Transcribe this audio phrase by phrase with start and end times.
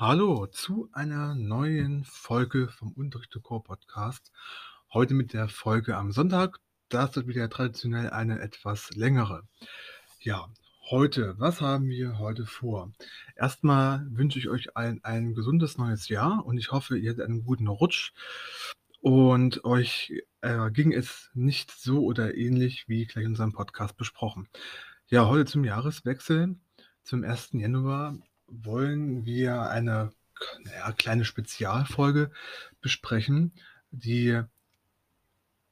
[0.00, 4.30] Hallo zu einer neuen Folge vom Unterricht to Core Podcast.
[4.92, 6.60] Heute mit der Folge am Sonntag.
[6.88, 9.42] Das wird wieder traditionell eine etwas längere.
[10.20, 10.50] Ja,
[10.88, 12.92] heute, was haben wir heute vor?
[13.34, 17.42] Erstmal wünsche ich euch allen ein gesundes neues Jahr und ich hoffe, ihr hattet einen
[17.42, 18.12] guten Rutsch
[19.00, 24.48] und euch äh, ging es nicht so oder ähnlich wie gleich in unserem Podcast besprochen.
[25.08, 26.54] Ja, heute zum Jahreswechsel,
[27.02, 27.48] zum 1.
[27.54, 28.16] Januar,
[28.48, 30.12] wollen wir eine
[30.64, 32.30] naja, kleine Spezialfolge
[32.80, 33.52] besprechen,
[33.90, 34.40] die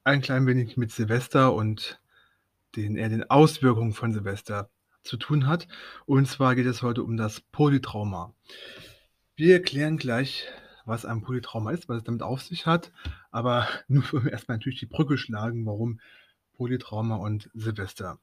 [0.04, 2.00] ein klein wenig mit Silvester und
[2.76, 4.70] den eher den Auswirkungen von Silvester
[5.02, 5.66] zu tun hat.
[6.04, 8.34] Und zwar geht es heute um das Polytrauma.
[9.36, 10.46] Wir erklären gleich,
[10.84, 12.92] was ein Polytrauma ist, was es damit auf sich hat,
[13.30, 16.00] aber nur erstmal natürlich die Brücke schlagen, warum
[16.54, 18.18] Polytrauma und Silvester.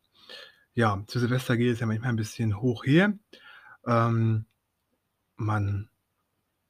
[0.73, 3.13] Ja, zu Silvester geht es ja manchmal ein bisschen hoch her.
[3.85, 4.45] Ähm,
[5.35, 5.89] man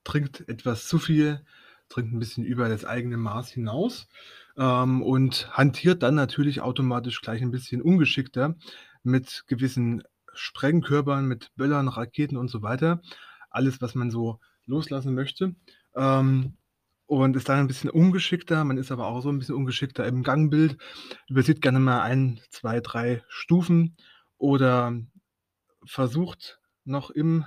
[0.04, 1.46] trinkt etwas zu viel,
[1.90, 4.08] trinkt ein bisschen über das eigene Maß hinaus,
[4.58, 8.56] ähm, und hantiert dann natürlich automatisch gleich ein bisschen ungeschickter
[9.04, 10.04] mit gewissen
[10.34, 13.02] Sprengkörpern, mit Böllern, Raketen und so weiter.
[13.50, 15.56] Alles, was man so loslassen möchte.
[15.96, 16.58] Ähm,
[17.06, 18.64] und ist dann ein bisschen ungeschickter.
[18.64, 20.78] Man ist aber auch so ein bisschen ungeschickter im Gangbild,
[21.28, 23.98] übersieht gerne mal ein, zwei, drei Stufen
[24.38, 24.96] oder
[25.86, 27.46] versucht noch im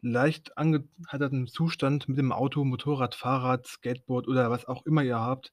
[0.00, 5.52] leicht angeheiterten Zustand mit dem Auto, Motorrad, Fahrrad, Skateboard oder was auch immer ihr habt,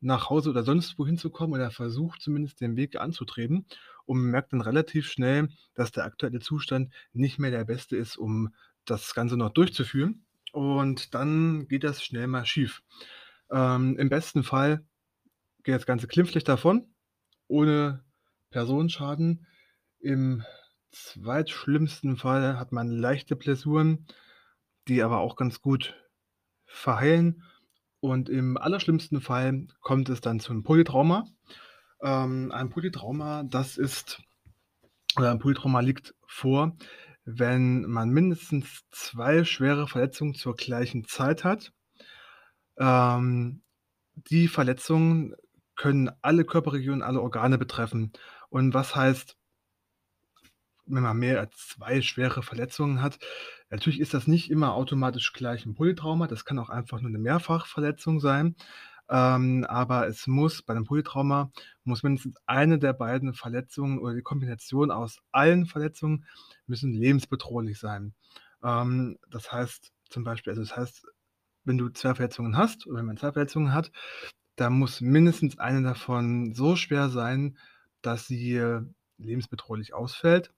[0.00, 3.66] nach Hause oder sonst wohin zu kommen oder versucht zumindest den Weg anzutreten
[4.04, 8.54] und merkt dann relativ schnell, dass der aktuelle Zustand nicht mehr der beste ist, um
[8.84, 10.24] das Ganze noch durchzuführen.
[10.52, 12.82] Und dann geht das schnell mal schief.
[13.50, 14.84] Ähm, Im besten Fall
[15.64, 16.88] geht das Ganze klimpflich davon,
[17.48, 18.04] ohne
[18.50, 19.46] Personenschaden.
[19.98, 20.44] Im
[21.04, 24.06] zweitschlimmsten Fall hat man leichte Blessuren,
[24.88, 25.94] die aber auch ganz gut
[26.64, 27.42] verheilen.
[28.00, 31.26] Und im allerschlimmsten Fall kommt es dann zum Polytrauma.
[32.02, 34.22] Ähm, ein Polytrauma, das ist
[35.16, 36.76] oder ein Polytrauma liegt vor,
[37.24, 41.72] wenn man mindestens zwei schwere Verletzungen zur gleichen Zeit hat.
[42.78, 43.62] Ähm,
[44.14, 45.34] die Verletzungen
[45.74, 48.12] können alle Körperregionen, alle Organe betreffen.
[48.48, 49.36] Und was heißt
[50.86, 53.18] wenn man mehr als zwei schwere Verletzungen hat.
[53.70, 57.18] Natürlich ist das nicht immer automatisch gleich ein Polytrauma, das kann auch einfach nur eine
[57.18, 58.56] Mehrfachverletzung sein.
[59.08, 61.52] Ähm, aber es muss bei einem Polytrauma
[61.84, 66.24] muss mindestens eine der beiden Verletzungen oder die Kombination aus allen Verletzungen
[66.66, 68.14] müssen lebensbedrohlich sein.
[68.64, 71.06] Ähm, das heißt zum Beispiel also, das heißt,
[71.64, 73.92] wenn du zwei Verletzungen hast oder wenn man zwei Verletzungen hat,
[74.56, 77.58] dann muss mindestens eine davon so schwer sein,
[78.02, 78.80] dass sie
[79.18, 80.52] lebensbedrohlich ausfällt.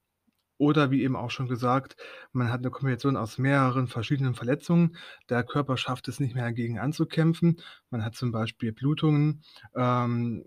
[0.58, 1.96] Oder wie eben auch schon gesagt,
[2.32, 4.96] man hat 'ne Kombination aus mehreren verschiedenen Verletzungen.
[5.30, 7.60] Der Körper schafft es nicht mehr dagegen anzukämpfen.
[7.91, 9.42] Man hat zum Beispiel Blutungen,
[9.76, 10.44] ähm,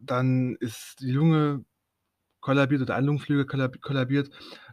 [0.00, 1.64] dann ist die Lunge
[2.40, 4.30] kollabiert oder ein Lungenflügel kollab kollabiert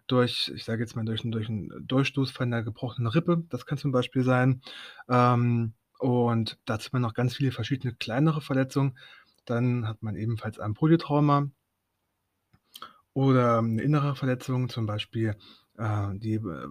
[0.07, 3.44] durch, ich sage jetzt mal, durch durch 'n Durchstoß von 'ner gebrochenen Rippe.
[3.50, 4.62] Das kann zum Beispiel sein.
[5.09, 8.97] Ähm, und dazu man noch ganz viele verschiedene kleinere Verletzungen.
[9.45, 11.50] Dann hat man ebenfalls ein Polytrauma.
[13.18, 15.36] Oder 'ne innere Verletzung, zum Beispiel,
[15.80, 16.68] äh, die äh,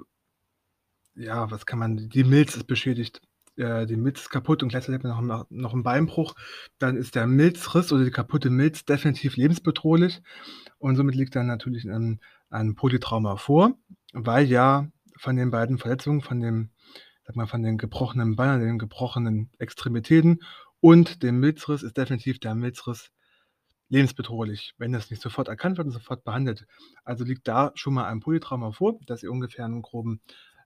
[1.16, 3.22] ja, was kann man die Milz ist beschädigt,
[3.56, 6.34] äh, die Milz ist kaputt und gleichzeitig hat man noch noch 'n Beinbruch.
[6.78, 10.20] Dann ist der Milzriss oder die kaputte Milz definitiv lebensbedrohlich
[10.78, 12.20] und somit liegt dann natürlich 'n
[12.50, 13.78] ein Polytrauma vor,
[14.12, 14.88] weil ja
[15.18, 16.70] von den beiden Verletzungen, von dem
[17.26, 20.40] sage mal, von den gebrochenen Beinen, den gebrochenen Extremitäten
[20.80, 23.10] und dem Milzriss ist definitiv der Milzriss
[23.88, 26.66] lebensbedrohlich, wenn das nicht sofort erkannt wird und sofort behandelt.
[27.04, 30.20] Also liegt da schon mal ein Polytrauma vor, dass ihr ungefähr 'n groben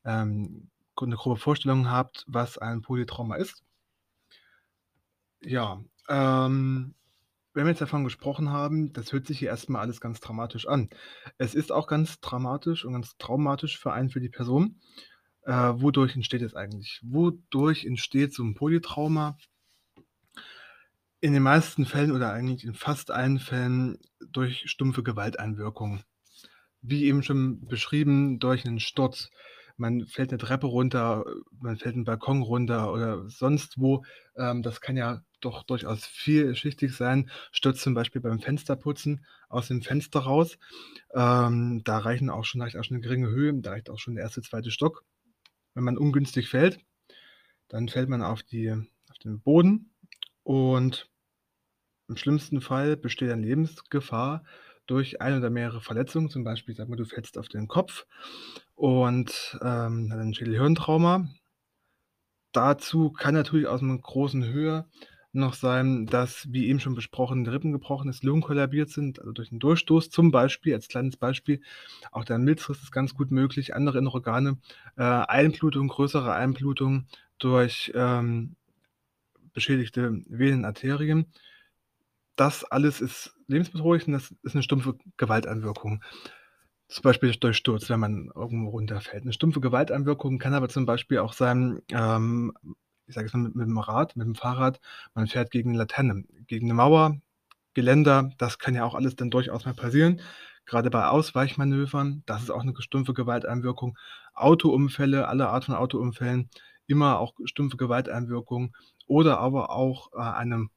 [0.04, 0.70] ähm,
[1.00, 3.62] 'ne grobe Vorstellung habt, was ein Polytrauma ist.
[5.42, 6.94] Ja, ähm,
[7.54, 10.66] wenn wir jetzt davon gesprochen haben, das hört sich hier erst mal alles ganz dramatisch
[10.68, 10.90] an.
[11.38, 14.80] Es ist auch ganz dramatisch und ganz traumatisch für einen, für die Person.
[15.44, 17.00] Äh, wodurch entsteht es eigentlich?
[17.04, 19.36] Wodurch entsteht so 'n Polytrauma?
[21.22, 23.98] In den meisten Fällen oder eigentlich in fast allen Fällen
[24.32, 26.02] durch stumpfe Gewalteinwirkung.
[26.82, 29.30] Wie eben schon beschrieben, durch 'nen Sturz.
[29.76, 31.24] Man fällt 'ne Treppe runter,
[31.60, 34.04] man fällt 'n Balkon runter oder sonst wo.
[34.36, 37.30] Ähm, das kann ja doch durchaus vielschichtig sein.
[37.52, 40.58] Stürzt zum Beispiel beim Fensterputzen aus dem Fenster raus.
[41.14, 44.16] Ähm, da reichen auch schon reicht auch schon 'ne geringe Höhe, da reicht auch schon
[44.16, 44.70] der 1., 2.
[44.70, 45.04] Stock.
[45.74, 46.80] Wenn man ungünstig fällt,
[47.68, 49.89] dann fällt man auf die auf den Boden
[50.50, 51.08] und
[52.08, 54.42] im schlimmsten Fall besteht dann Lebensgefahr
[54.86, 56.28] durch eine oder mehrere Verletzungen.
[56.28, 58.06] Zum Beispiel, sage mal, du fällst auf den Kopf
[58.74, 61.28] und, ähm, hat ein Schädelhirntrauma.
[62.54, 64.86] Dazu kann natürlich aus 'nem großen Höhe
[65.32, 69.52] noch sein, dass, wie eben schon besprochen, Rippen gebrochen ist, Lungen kollabiert sind, also durch
[69.52, 71.60] 'n Durchstoß zum Beispiel als kleines Beispiel.
[72.10, 74.58] Auch der Milzriss ist ganz gut möglich, andere innere Organe,
[74.96, 77.06] äh, Einblutung, größere Einblutung
[77.38, 78.56] durch, ähm,
[79.52, 81.32] beschädigte Venen, Arterien.
[82.38, 86.02] Das alles ist lebensbedrohlich und das ist 'ne stumpfe Gewalteinwirkung.
[86.88, 89.24] Zum Beispiel durch Sturz, wenn man irgendwo runterfällt.
[89.24, 92.52] 'Ne stumpfe Gewalteinwirkung kann aber zum Beispiel auch sein, ähm,
[93.06, 94.80] ich sage jetzt mal mit mit'm Rad, mit'm Fahrrad,
[95.14, 97.16] man fährt gegen 'ne Laterne, gegen 'ne Mauer,
[97.74, 100.20] Geländer, das kann ja auch alles dann durchaus mal passieren.
[100.66, 103.98] Grade bei Ausweichmanövern, das ist auch 'ne stumpfe Gewalteinwirkung.
[104.34, 106.50] Autounfälle, alle Art von Autounfällen,
[106.90, 108.76] immer auch stumpfe Gewalteinwirkung
[109.08, 110.68] oder aber auch, äh, eine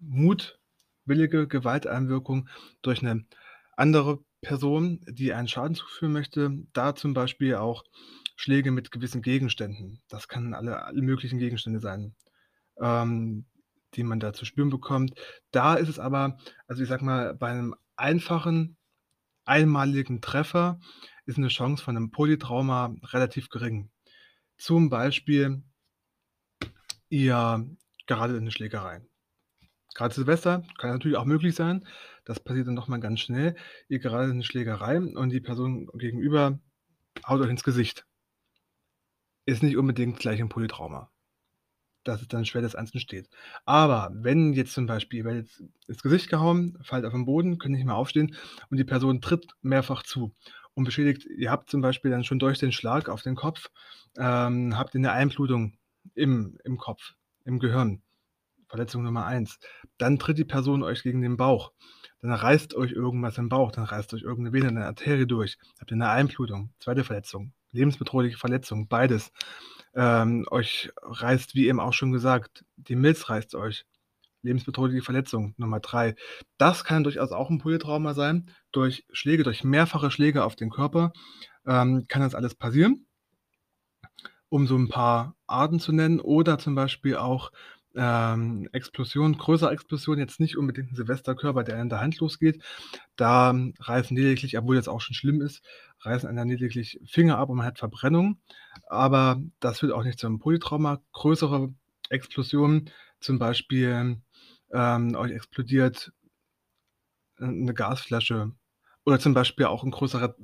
[0.00, 2.48] mutwillige Gewalteinwirkung
[2.82, 3.26] durch 'ne
[3.76, 6.52] andere Person, die einen Schaden zufügen möchte.
[6.74, 7.84] Da zum Beispiel auch
[8.36, 10.02] Schläge mit gewissen Gegenständen.
[10.08, 12.14] Das kann alle alle möglichen Gegenstände sein,
[12.80, 13.46] ähm,
[13.94, 15.14] die man da zu spüren bekommt.
[15.52, 16.38] Da ist es aber
[16.68, 18.76] also, ich sage mal, bei 'nem einfachen,
[19.46, 20.80] einmaligen Treffer
[21.26, 23.90] ist 'ne Chance von 'nem Polytrauma relativ gering.
[24.60, 25.62] Zum Beispiel
[27.12, 27.66] ihr
[28.06, 29.00] geratet in 'ne Schlägerei.
[29.94, 31.86] Grad Silvester, kann natürlich auch möglich sein.
[32.24, 33.56] Das passiert dann doch mal ganz schnell.
[33.88, 36.60] Ihr geratet in 'ne Schlägerei und die Person gegenüber
[37.26, 38.04] haut euch ins Gesicht.
[39.48, 41.10] Ist nicht unbedingt gleich 'n Polytrauma.
[42.04, 43.28] Das ist dann schwer, dass eins entsteht.
[43.66, 45.48] Aber wenn jetzt zum Beispiel ihr werdet
[45.88, 48.36] ins Gesicht gehauen, fallt auf 'n Boden, könnt nicht mehr aufstehen
[48.70, 50.34] und die Person tritt mehrfach zu
[50.74, 53.68] und beschädigt ihr habt zum Beispiel dann schon durch den Schlag auf den Kopf
[54.18, 55.74] ähm, habt ihr 'ne Einblutung
[56.14, 57.14] im im Kopf,
[57.44, 58.02] im Gehirn.
[58.68, 59.58] Verletzung Nummer 1.
[59.98, 61.72] Dann tritt die Person euch gegen den Bauch.
[62.22, 65.58] Dann reißt euch irgendwas im Bauch, dann reißt euch irgend 'ne Vene, 'ne Arterie durch.
[65.80, 67.04] Habt ihr 'ne Einblutung, 2.
[67.04, 69.32] Verletzung, lebensbedrohliche Verletzung, beides.
[69.94, 73.86] Ähm, euch reißt, wie eben auch schon gesagt, die Milz reißt euch,
[74.42, 76.14] lebensbedrohliche Verletzung Nummer 3.
[76.58, 78.50] Das kann durchaus auch 'n Polytrauma sein.
[78.72, 81.12] Durch Schläge, durch mehrfache Schläge auf den Körper,
[81.66, 83.06] ähm, kann das alles passieren.
[84.52, 87.52] Um so 'n paar Arten zu nennen oder zum Beispiel auch,
[87.94, 92.60] ähm, Explosion, größere Explosion, jetzt nicht unbedingt 'n Silvesterkörper, der in der Hand losgeht.
[93.16, 95.62] Da reißen lediglich, obwohl das auch schon schlimm ist,
[96.00, 98.40] reißen einem dann lediglich Finger ab und man hat Verbrennung.
[98.88, 101.00] Aber das führt auch nicht zu 'nem Polytrauma.
[101.12, 101.72] Größere
[102.10, 102.90] Explosionen,
[103.20, 104.16] zum Beispiel,
[104.72, 106.12] ähm, euch explodiert,
[107.38, 108.52] äh, 'ne Gasflasche
[109.04, 110.34] oder zum Beispiel auch 'n größerer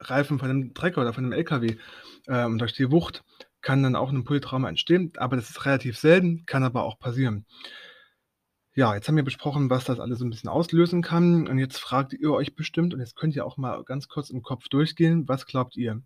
[0.00, 1.76] Reifen von 'nem Trecker oder von 'nem LKW,
[2.28, 3.24] ähm, durch die Wucht
[3.62, 7.44] kann dann auch 'n Polytrauma entstehen, aber das ist relativ selten, kann aber auch passieren.
[8.74, 11.78] Ja, jetzt haben wir besprochen, was das alles so 'n bisschen auslösen kann und jetzt
[11.78, 15.26] fragt ihr euch bestimmt und jetzt könnt ihr auch mal ganz kurz im Kopf durchgehen,
[15.28, 16.02] was glaubt ihr?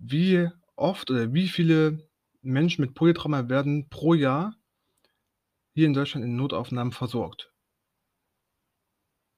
[0.00, 2.08] Wie oft oder wie viele
[2.42, 4.55] Menschen mit Polytrauma werden pro Jahr
[5.76, 7.52] hier in Deutschland in Notaufnahmen versorgt?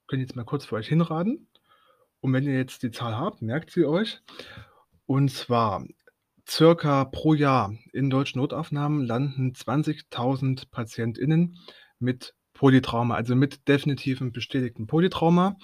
[0.07, 1.49] Könnt ihr jetzt mal kurz für euch hinraten
[2.21, 4.21] und wenn ihr jetzt die Zahl habt, merkt sie euch.
[5.05, 5.85] Und zwar
[6.47, 11.57] circa pro Jahr in deutschen Notaufnahmen landen 20.000 PatientInnen
[11.99, 15.57] mit Polytrauma, also mit definitivem bestätigten Polytrauma.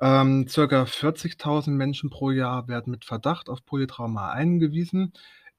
[0.00, 5.14] Ähm, circa 40.000 Menschen pro Jahr werden mit Verdacht auf Polytrauma eingewiesen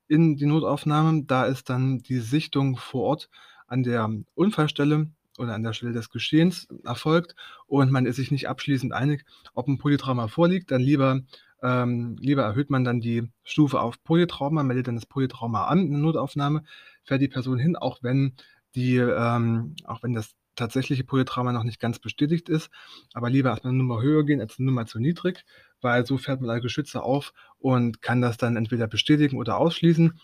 [0.08, 1.28] in die Notaufnahmen.
[1.28, 3.30] Da ist dann die Sichtung vor Ort
[3.74, 7.36] an der Unfallstelle oder an der Stelle des Geschehens erfolgt
[7.68, 9.26] und man ist sich nicht abschließend einig,
[9.56, 11.22] ob 'n Polytrauma vorliegt, dann lieber
[11.64, 15.92] ähm, lieber erhöht man dann die Stufe auf Polytrauma, meldet dann das Polytrauma an in
[15.94, 16.64] der Notaufnahme,
[17.06, 18.36] fährt die Person hin, auch wenn
[18.76, 22.70] die ähm, auch wenn das tatsächliche Polytrauma noch nicht ganz bestätigt ist,
[23.14, 25.46] aber lieber erst mal 'ne Nummer höher gehen als 'ne Nummer zu niedrig,
[25.82, 30.20] weil so fährt man da geschützter auf und kann das dann entweder bestätigen oder ausschließen,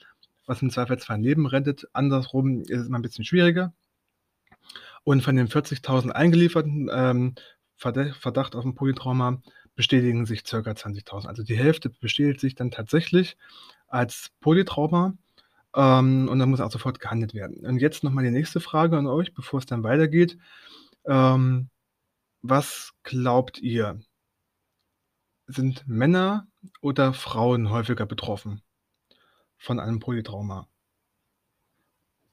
[0.50, 1.88] was im Zweifelsfall 'n Leben rettet.
[1.94, 3.74] Andersrum ist es immer 'n bisschen schwieriger.
[5.08, 7.36] Und von den 40.000 eingelieferten, ähm,
[7.78, 9.42] Verdacht auf 'n Polytrauma
[9.76, 11.30] bestätigen sich circa 20.000.
[11.30, 13.38] Also, die Hälfte bestätigt sich dann tatsächlich
[13.88, 15.14] als Polytrauma,
[15.76, 17.66] ähm, und dann muss auch sofort gehandelt werden.
[17.68, 20.38] Und jetzt noch mal die nächste Frage an euch, bevor es dann weitergeht.
[21.08, 21.70] Ähm,
[22.44, 24.02] was glaubt ihr?
[25.48, 26.48] Sind Männer
[26.82, 28.62] oder Frauen häufiger betroffen
[29.60, 30.68] von einem Polytrauma?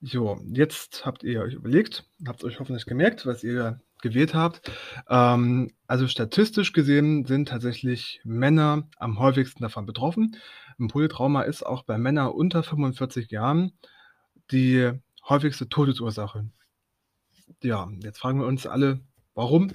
[0.02, 4.71] Jo, jetzt habt ihr euch überlegt, habt's euch hoffentlich gemerkt, was ihr gewählt habt.
[5.09, 10.37] Ähm, also, statistisch gesehen sind tatsächlich Männer am häufigsten davon betroffen.
[10.78, 13.73] 'N Polytrauma ist auch bei Männern unter 45 Jahren
[14.52, 14.92] die
[15.28, 16.50] häufigste Todesursache.
[17.62, 19.00] Ja, jetzt fragen wir uns alle:
[19.35, 19.73] „Warum?“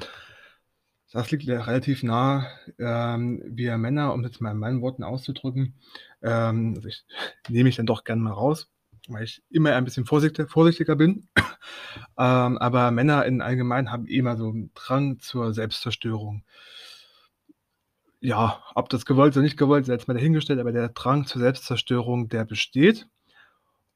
[1.14, 2.48] Das liegt relativ nah.
[2.80, 5.76] Ähm, wir Männer, um jetzt mal in meinen Worten auszudrücken,
[6.22, 7.04] ähm, also ich
[7.50, 8.70] nehme mich dann doch gern mal raus,
[9.10, 11.28] weil ich immer ein bisschen vorsichtig vorsichtiger bin.
[12.18, 16.44] Ähm, aber Männer in allgemein haben immer so 'n Drang zur Selbstzerstörung.
[18.24, 21.42] Ja, ob das gewollt oder nicht gewollt, sei jetzt mal dahingestellt, aber der Drang zur
[21.42, 23.08] Selbstzerstörung, der besteht.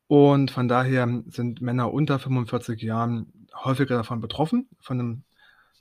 [0.08, 5.24] Und von daher sind Männer unter 45 Jahren häufiger davon betroffen, von 'nem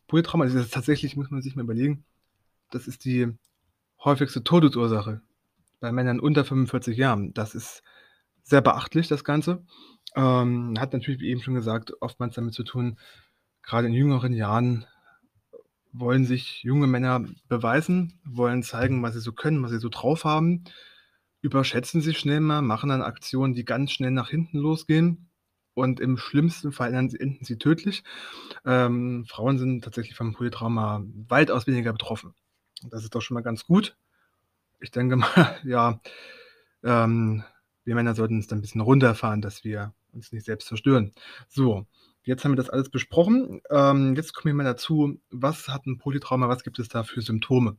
[0.06, 0.44] Polytrauma.
[0.44, 2.04] Also, tatsächlich muss man sich mal überlegen,
[2.70, 3.32] das ist die
[4.02, 5.20] häufigste Todesursache
[5.80, 7.34] bei Männern unter 45 Jahren.
[7.34, 7.82] Das ist
[8.42, 9.64] sehr beachtlich, das Ganze.
[10.14, 12.98] Ähm, hat natürlich, wie eben schon gesagt, oftmals damit zu tun,
[13.62, 14.86] grade in jüngeren Jahren
[15.92, 20.24] wollen sich junge Männer beweisen, wollen zeigen, was sie so können, was sie so drauf
[20.24, 20.64] haben,
[21.40, 25.28] überschätzen sich schnell mal, machen dann Aktionen, die ganz schnell nach hinten losgehen
[25.74, 28.04] und im schlimmsten Fall enden sie tödlich.
[28.64, 32.34] Ähm, Frauen sind tatsächlich vom Polytrauma weitaus weniger betroffen.
[32.90, 33.96] Das ist doch schon mal ganz gut.
[34.80, 36.00] Ich denke mal, ja,
[36.84, 37.44] ähm,
[37.84, 41.12] wir Männer sollten es dann 'n bisschen runterfahren, dass wir uns nicht selbst zerstören.
[41.48, 41.86] So,
[42.24, 43.60] jetzt haben wir das alles besprochen.
[43.70, 47.22] Ähm, jetzt kommen wir mal dazu, was hat 'n Polytrauma, was gibt es da für
[47.22, 47.76] Symptome?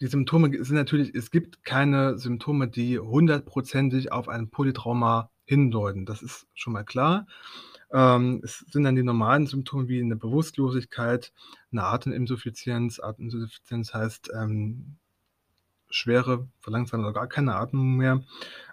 [0.00, 6.06] Die Symptome sind natürlich es gibt keine Symptome, die hundertprozentig auf ein Polytrauma hindeuten.
[6.06, 7.28] Das ist schon mal klar.
[7.92, 11.32] Ähm, es sind dann die normalen Symptome wie 'ne Bewusstlosigkeit,
[11.72, 13.00] 'ne Atem'insuffizienz.
[13.00, 14.96] Atem'insuffizienz heißt, ähm,
[15.90, 18.22] schwere, verlangsamte oder gar keine Atmung mehr.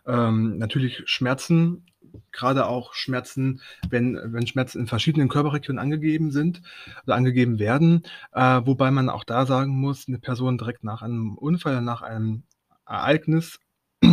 [0.07, 1.85] Ähm, natürlich Schmerzen,
[2.33, 6.61] grade auch Schmerzen, wenn wenn Schmerzen in verschiedenen Körperregionen angegeben sind
[7.05, 8.03] oder angegeben werden.
[8.33, 12.43] Äh, wobei man auch da sagen muss, 'ne Person direkt nach einem Unfall nach einem
[12.87, 13.59] Ereignis,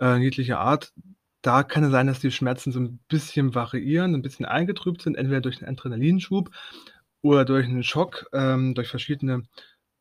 [0.00, 0.92] äh, jeglicher Art,
[1.42, 5.16] da kann es sein, dass die Schmerzen so 'n bisschen variieren, 'n bisschen eingetrübt sind,
[5.16, 6.50] entweder durch 'n Adrenalinschub
[7.22, 9.44] oder durch 'nen Schock, ähm, durch verschiedene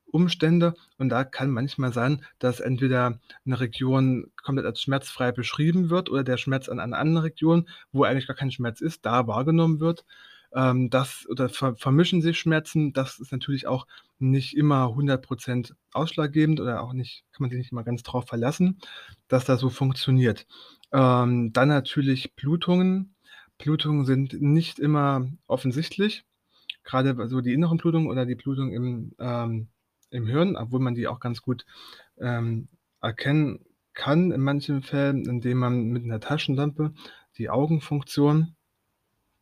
[0.07, 0.73] Umstände.
[0.97, 6.23] Und da kann manchmal sein, dass entweder 'ne Region komplett als schmerzfrei beschrieben wird oder
[6.23, 10.05] der Schmerz an einer anderen Region, wo eigentlich gar kein Schmerz ist, da wahrgenommen wird.
[10.53, 12.93] Ähm, das oder ver vermischen sich Schmerzen.
[12.93, 13.87] Das ist natürlich auch
[14.19, 18.25] nicht immer 100 % ausschlaggebend oder auch nicht kann man sich nicht immer ganz drauf
[18.27, 18.79] verlassen,
[19.27, 20.47] dass das so funktioniert.
[20.93, 23.15] Ähm, dann natürlich Blutungen.
[23.59, 26.25] Blutungen sind nicht immer offensichtlich,
[26.85, 29.69] grade bei so die inneren Blutungen oder die Blutung im, ähm
[30.11, 31.65] im Hirn, obwohl man die auch ganz gut,
[32.19, 32.69] ähm,
[33.01, 36.93] erkennen kann in manchen Fällen, indem man mit 'ner Taschenlampe
[37.37, 38.55] die Augenfunktion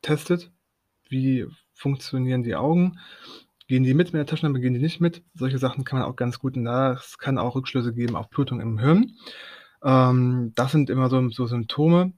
[0.03, 0.51] testet.
[1.09, 2.99] Wie funktionieren die Augen?
[3.67, 5.23] Gehen die mit mit der Taschenlampe, gehen die nicht mit?
[5.33, 8.77] Solche Sachen kann man auch ganz gut das kann auch Rückschlüsse geben auf Blutung im
[8.79, 9.13] Hirn.
[9.83, 12.13] Ähm, das sind immer so so Symptome.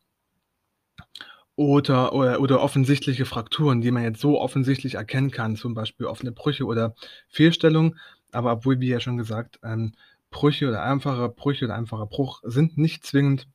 [1.56, 6.32] Oder oder oder offensichtliche Frakturen, die man jetzt so offensichtlich erkennen kann, zum Beispiel offene
[6.32, 6.94] Brüche oder
[7.30, 7.98] Fehlstellungen.
[8.32, 9.94] Aber obwohl, wie ja schon gesagt, ähm,
[10.30, 13.48] Brüche oder einfache Brüche oder einfacher Bruch sind nicht zwingend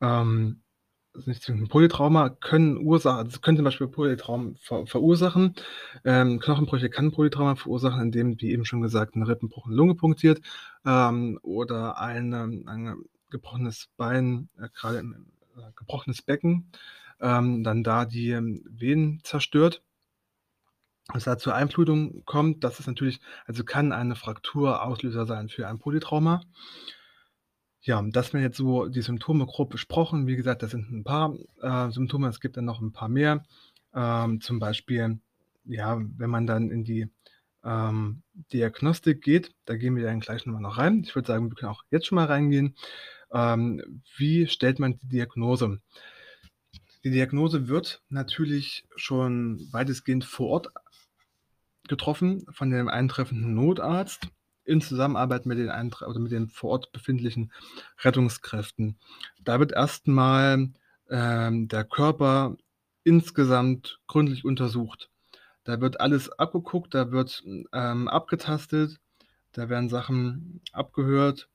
[0.00, 0.62] ähm,
[1.14, 5.54] ist nicht zwingend 'n Polytrauma, können Ursache also, können zum Beispiel Polytraum ver verursachen.
[6.04, 10.40] Ähm, Knochenbrüche kann Polytrauma verursachen, indem, wie eben schon gesagt, 'n Rippenbruch 'ne Lunge punktiert,
[10.86, 12.96] ähm, oder eine ein
[13.30, 15.26] gebrochenes Bein, äh, grade im
[15.56, 16.70] äh, gebrochenes Becken,
[17.20, 19.82] ähm, dann da die, ähm, Venen zerstört.
[21.14, 25.66] Es da zur Einblutung kommt, das ist natürlich also, kann eine Fraktur Auslöser sein für
[25.66, 26.42] ein Polytrauma.
[27.82, 30.26] Ja, das wären jetzt so die Symptome grob besprochen.
[30.26, 32.28] Wie gesagt, das sind 'n paar, äh, Symptome.
[32.28, 33.42] Es gibt dann noch 'n paar mehr.
[33.94, 35.18] Ähm, zum Beispiel,
[35.64, 37.08] ja, wenn man dann in die,
[37.64, 38.22] ähm,
[38.52, 41.02] Diagnostik geht, da gehen wir dann gleich noch mal noch rein.
[41.04, 42.74] Ich würde sagen, wir können auch jetzt schon mal reingehen.
[43.32, 45.80] Ähm, wie stellt man die Diagnose?
[47.04, 50.68] Die Diagnose wird natürlich schon weitestgehend vor Ort
[51.88, 54.28] getroffen von dem eintreffenden Notarzt
[54.64, 57.52] in Zusammenarbeit mit den eintre oder mit den vor Ort befindlichen
[57.98, 58.98] Rettungskräften.
[59.42, 60.70] Da wird erst mal,
[61.10, 62.56] ähm, der Körper
[63.04, 65.10] insgesamt gründlich untersucht.
[65.64, 68.98] Da wird alles abgeguckt, da wird, ähm, abgetastet,
[69.52, 71.48] da werden Sachen abgehört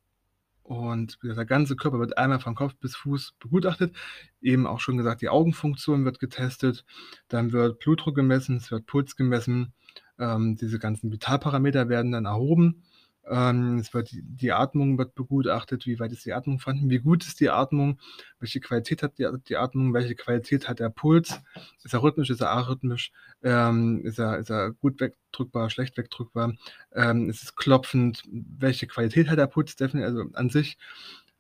[0.64, 3.96] und der ganze Körper wird einmal von Kopf bis Fuß begutachtet.
[4.42, 6.86] Eben auch schon gesagt, die Augenfunktion wird getestet,
[7.28, 9.74] dann wird Blutdruck gemessen, es wird Puls gemessen.
[10.18, 12.84] Ähm, diese ganzen Vitalparameter werden dann erhoben.
[13.28, 17.26] Ähm, es wird die Atmung wird begutachtet, wie weit ist die Atmung vorhanden, wie gut
[17.26, 18.00] ist die Atmung,
[18.40, 21.42] welche Qualität hat die die Atmung, welche Qualität hat der Puls?
[21.84, 23.12] Ist er rhythmisch, ist er arrhythmisch?
[23.44, 26.54] Ähm, ist er ist er gut wegdrückbar, schlecht wegdrückbar?
[26.94, 28.24] Ähm, ist es klopfend?
[28.32, 30.78] Welche Qualität hat der Puls defini also, an sich?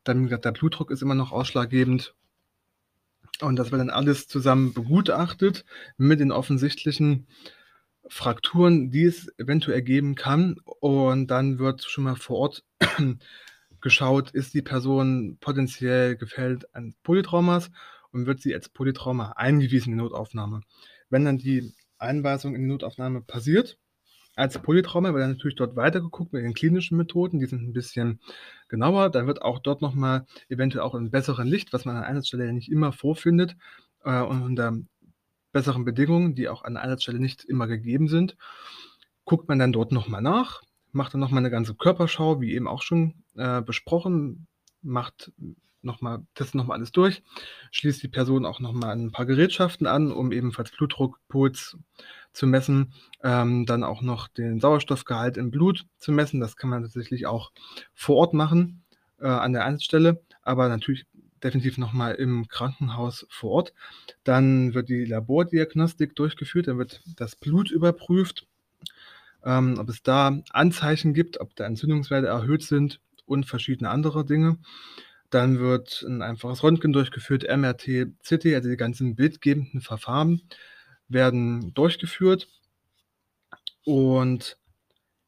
[0.03, 2.13] Dann, der Blutdruck ist immer noch ausschlaggebend.
[3.41, 5.65] Und das wird dann alles zusammen begutachtet
[5.97, 7.27] mit den offensichtlichen
[8.07, 10.57] Frakturen, die es eventuell geben kann.
[10.79, 12.63] Und dann wird schon mal vor Ort
[13.81, 17.71] geschaut, ist die Person potenziell gefährdet eines Polytraumas
[18.11, 20.61] und wird sie als Polytrauma eingewiesen in die Notaufnahme.
[21.09, 23.77] Wenn dann die Einweisung in die Notaufnahme passiert,
[24.35, 28.19] als Polytrauma wird dann natürlich dort weitergeguckt mit den klinischen Methoden, die sind ein bisschen
[28.67, 29.09] genauer.
[29.09, 32.45] Dann wird auch dort nochmal eventuell auch in besserem Licht, was man an einer Stelle
[32.45, 33.55] ja nicht immer vorfindet,
[34.05, 34.77] äh, und unter
[35.55, 38.35] besseren Bedingungen, die auch an einer Stelle nicht immer gegeben sind,
[39.23, 42.81] guckt man dann dort nochmal nach, macht dann nochmal eine ganze Körperschau, wie eben auch
[42.81, 44.47] schon äh, besprochen,
[44.81, 45.31] macht
[45.81, 47.23] nochmal, testet nochmal alles durch,
[47.71, 51.77] schließt die Person auch nochmal ein paar Gerätschaften an, um ebenfalls Blutdruck, Puls
[52.33, 52.93] zu messen,
[53.23, 56.41] ähm, dann auch noch den Sauerstoffgehalt im Blut zu messen.
[56.41, 57.53] Das kann man tatsächlich auch
[57.93, 58.83] vor Ort machen,
[59.21, 61.05] äh, an der Einsatzstelle, aber natürlich
[61.43, 63.73] definitiv nochmal im Krankenhaus vor Ort.
[64.23, 68.47] Dann wird die Labordiagnostik durchgeführt, dann wird das Blut überprüft,
[69.43, 74.57] ähm, ob es da Anzeichen gibt, ob da Entzündungswerte erhöht sind und verschiedene andere Dinge.
[75.29, 80.41] Dann wird ein einfaches Röntgen durchgeführt, MRT, CT, also die ganzen bildgebenden Verfahren
[81.07, 82.47] werden durchgeführt.
[83.83, 84.57] Und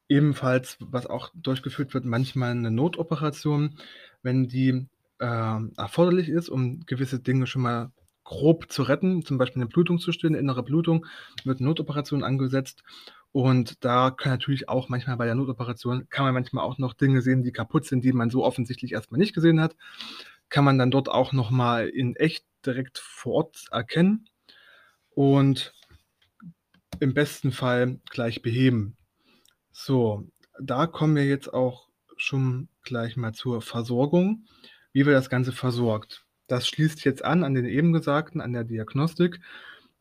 [0.09, 3.77] ebenfalls, was auch durchgeführt wird, manchmal eine Notoperation,
[4.23, 4.87] wenn die
[5.19, 7.91] äh, erforderlich ist, um gewisse Dinge schon mal
[8.23, 11.05] grob zu retten, zum Beispiel eine Blutung zu stillen, eine innere Blutung,
[11.45, 12.83] wird eine Notoperation angesetzt.
[13.31, 17.21] Und da kann natürlich auch manchmal bei der Notoperation, kann man manchmal auch noch Dinge
[17.21, 19.75] sehen, die kaputt sind, die man so offensichtlich erstmal nicht gesehen hat.
[20.49, 24.27] Kann man dann dort auch nochmal in echt direkt vor Ort erkennen
[25.11, 25.73] und
[26.99, 28.97] im besten Fall gleich beheben.
[29.71, 30.27] So,
[30.59, 31.87] da kommen wir jetzt auch
[32.17, 34.45] schon gleich mal zur Versorgung,
[34.97, 36.25] wie wir das Ganze versorgt.
[36.47, 39.39] Das schließt jetzt an an den eben Gesagten, an der Diagnostik.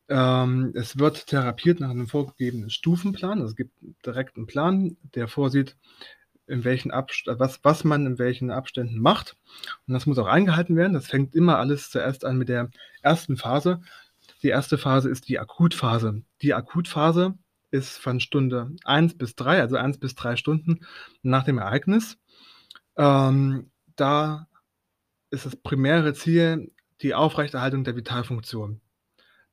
[0.09, 3.41] Ähm, es wird therapiert nach einem vorgegebenen Stufenplan.
[3.41, 5.77] Also es gibt direkt einen Plan, der vorsieht,
[6.47, 9.37] in welchen was, was man in welchen Abständen macht.
[9.85, 10.93] Und das muss auch eingehalten werden.
[10.93, 12.71] Das fängt immer alles zuerst an mit der
[13.03, 13.81] ersten Phase.
[14.41, 16.23] Die erste Phase ist die Akutphase.
[16.41, 17.35] Die Akutphase
[17.69, 20.87] ist von Stunde 1 bis 3, also 1 bis 3 Stunden
[21.21, 22.17] nach dem Ereignis.
[22.95, 24.47] Ähm, da
[25.29, 28.81] ist das primäre Ziel die Aufrechterhaltung der Vitalfunktion.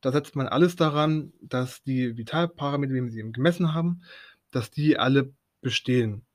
[0.01, 4.03] Da setzt man alles daran, dass die Vitalparameter, wie wir sie gemessen haben,
[4.51, 6.27] dass die alle bestehen.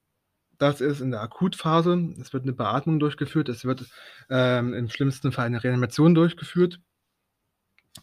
[0.57, 2.15] Das ist in der Akutphase.
[2.19, 3.47] Es wird eine Beatmung durchgeführt.
[3.47, 3.85] Es wird
[4.29, 6.79] ähm, im schlimmsten Fall eine Reanimation durchgeführt.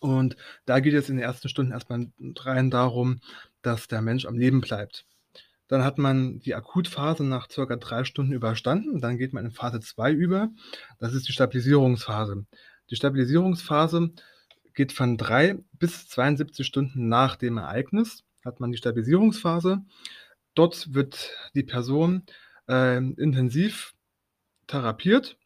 [0.01, 3.21] Und da geht es in den ersten Stunden erstmal rein darum,
[3.63, 5.05] dass der Mensch am Leben bleibt.
[5.69, 9.01] Dann hat man die Akutphase nach circa drei Stunden überstanden.
[9.01, 10.51] Dann geht man in Phase 2 über.
[10.99, 12.47] Das ist die Stabilisierungsphase.
[12.91, 14.13] Die Stabilisierungsphase
[14.75, 19.83] geht von drei bis 72 Stunden nach dem Ereignis, hat man die Stabilisierungsphase.
[20.55, 22.23] Dort wird die Person
[22.69, 23.95] äh, intensiv
[24.69, 25.37] therapiert,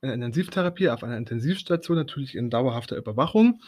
[0.00, 3.60] in Intensivtherapie auf einer Intensivstation, natürlich in dauerhafter Überwachung,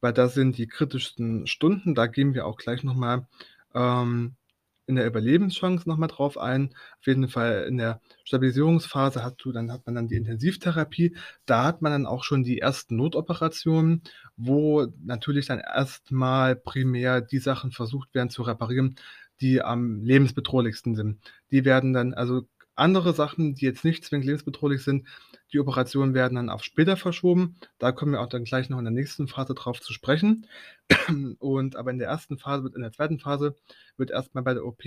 [0.00, 1.94] weil das sind die kritischsten Stunden.
[1.94, 3.26] Da gehen wir auch gleich nochmal
[3.74, 4.36] ähm,
[4.86, 6.70] in der Überlebenschance nochmal drauf ein.
[7.00, 11.16] Auf jeden Fall in der Stabilisierungsphase hat du, dann hat man dann die Intensivtherapie.
[11.44, 14.02] Da hat man dann auch schon die ersten Notoperationen,
[14.36, 18.96] wo natürlich dann erstmal primär die Sachen versucht werden zu reparieren,
[19.40, 21.20] die am lebensbedrohlichsten sind.
[21.50, 22.46] Die werden dann, also
[22.76, 25.06] andere Sachen, die jetzt nicht zwingend lebensbedrohlich sind,
[25.52, 27.56] die Operationen werden dann auf später verschoben.
[27.78, 30.46] Da kommen wir auch dann gleich noch in der nächsten Phase drauf zu sprechen.
[31.38, 33.54] Und aber in der ersten Phase, in der zweiten Phase,
[33.96, 34.82] wird erstmal bei der OP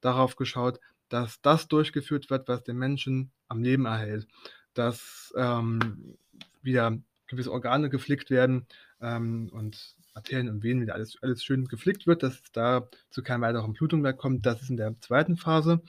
[0.00, 4.26] darauf geschaut, dass das durchgeführt wird, was den Menschen am Leben erhält.
[4.74, 6.16] Dass ähm,
[6.62, 8.66] wieder gewisse Organe geflickt werden
[9.00, 13.22] ähm, und Arterien und Venen wieder alles, alles schön geflickt wird, dass es da zu
[13.22, 14.44] keiner weiteren Blutung mehr kommt.
[14.44, 15.80] Das ist in der zweiten Phase.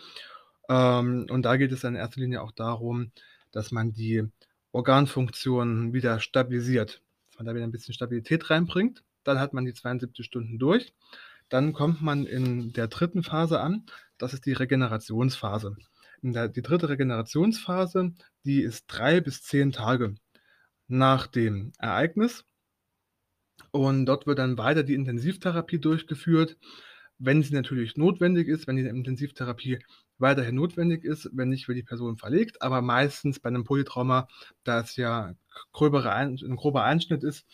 [0.71, 3.11] Ähm, und da geht es in erster Linie auch darum,
[3.51, 4.23] dass man die
[4.71, 9.03] Organfunktionen wieder stabilisiert, dass man da wieder ein bisschen Stabilität reinbringt.
[9.25, 10.93] Dann hat man die 72 Stunden durch.
[11.49, 13.85] Dann kommt man in der dritten Phase an.
[14.17, 15.75] Das ist die Regenerationsphase.
[16.21, 18.13] Der, die dritte Regenerationsphase,
[18.45, 20.15] die ist drei bis zehn Tage
[20.87, 22.45] nach dem Ereignis.
[23.71, 26.57] Und dort wird dann weiter die Intensivtherapie durchgeführt,
[27.17, 29.79] wenn sie natürlich notwendig ist, wenn die Intensivtherapie
[30.21, 32.61] weiterhin notwendig ist, wenn nicht, wird die Person verlegt.
[32.61, 34.27] Aber meistens bei einem Polytrauma,
[34.63, 35.33] da es ja
[35.71, 37.45] gröbere ein, ein grober Einschnitt ist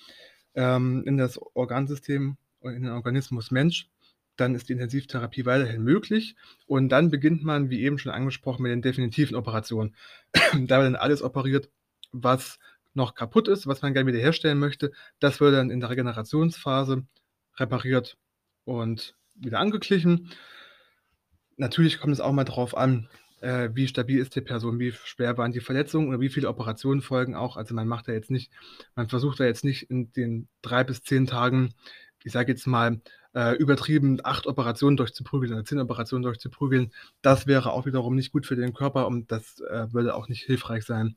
[0.55, 3.89] ähm, in das Organsystem und in den Organismus Mensch,
[4.35, 6.35] dann ist die Intensivtherapie weiterhin möglich.
[6.67, 9.95] Und dann beginnt man, wie eben schon angesprochen, mit den definitiven Operationen.
[10.33, 11.69] da wird dann alles operiert,
[12.11, 12.59] was
[12.93, 14.91] noch kaputt ist, was man gerne wiederherstellen möchte.
[15.19, 17.05] Das wird dann in der Regenerationsphase
[17.57, 18.17] repariert
[18.65, 20.31] und wieder angeglichen.
[21.57, 23.09] Natürlich kommt es auch mal drauf an,
[23.41, 27.01] äh, wie stabil ist die Person, wie schwer waren die Verletzungen oder wie viele Operationen
[27.01, 27.57] folgen auch.
[27.57, 28.51] Also man macht da jetzt nicht,
[28.95, 31.73] man versucht da jetzt nicht in den drei bis zehn Tagen,
[32.23, 32.99] ich sage jetzt mal,
[33.33, 36.91] äh, übertrieben acht Operationen durchzuprügeln oder zehn Operationen durchzuprügeln.
[37.21, 40.43] Das wäre auch wiederum nicht gut für den Körper und das äh, würde auch nicht
[40.43, 41.15] hilfreich sein.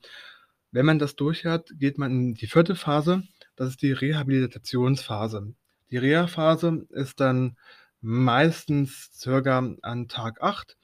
[0.73, 3.25] Wenn man das durch hat, geht man in die vierte Phase.
[3.57, 5.55] Das ist die Rehabilitationsphase.
[5.91, 7.57] Die Reha-Phase ist dann
[8.01, 10.77] meistens circa an Tag 8.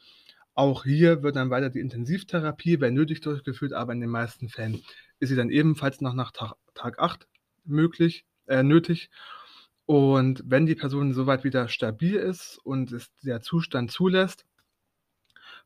[0.55, 4.83] Auch hier wird dann weiter die Intensivtherapie, wenn nötig, durchgeführt, aber in den meisten Fällen
[5.19, 7.27] ist sie dann ebenfalls noch nach Tag, Tag 8
[7.65, 9.11] möglich, äh, nötig.
[9.87, 14.45] Und wenn die Person soweit wieder stabil ist und es der Zustand zulässt,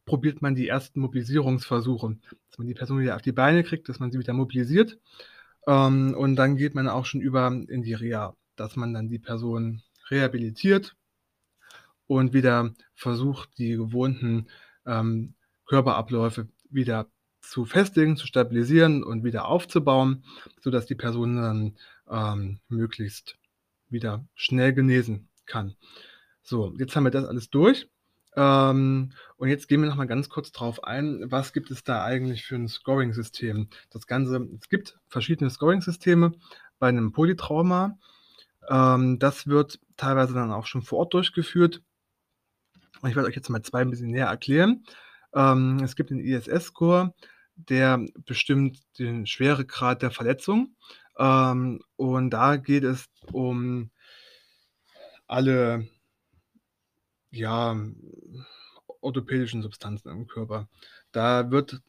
[0.05, 4.01] probiert man die ersten Mobilisierungsversuche, dass man die Person wieder auf die Beine kriegt, dass
[4.01, 4.99] man sie wieder mobilisiert.
[5.67, 9.19] Ähm, und dann geht man auch schon über in die Reha, dass man dann die
[9.19, 10.97] Person rehabilitiert
[12.11, 14.49] und wieder versucht, die gewohnten
[14.85, 15.35] ähm,
[15.67, 17.07] Körperabläufe wieder
[17.41, 20.25] zu festigen, zu stabilisieren und wieder aufzubauen,
[20.61, 21.77] sodass die Person dann
[22.11, 23.37] ähm, möglichst
[23.91, 25.77] wieder schnell genesen kann.
[26.43, 27.89] So, jetzt haben wir das alles durch.
[28.35, 32.03] Ähm, und jetzt gehen wir noch mal ganz kurz drauf ein, was gibt es da
[32.03, 33.69] eigentlich für ein Scoring-System?
[33.91, 36.33] Das Ganze es gibt verschiedene Scoring-Systeme
[36.81, 37.99] bei einem Polytrauma.
[38.69, 41.83] Ähm, das wird teilweise dann auch schon vor Ort durchgeführt.
[43.07, 44.85] Ich werde euch jetzt mal zwei ein bisschen näher erklären.
[45.35, 47.15] Ähm, es gibt den ISS-Score,
[47.57, 50.77] der bestimmt den Schweregrad der Verletzung.
[51.19, 53.91] Ähm, und da geht es um
[55.27, 55.89] alle
[57.31, 57.77] ja,
[59.01, 60.69] orthopädischen Substanzen im Körper.
[61.13, 61.81] Da wird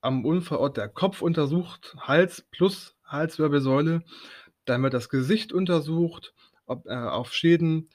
[0.00, 4.02] am Unfallort der Kopf untersucht, Hals plus Halswirbelsäule.
[4.64, 6.34] Dann wird das Gesicht untersucht,
[6.66, 7.90] ob äh, auf Schäden.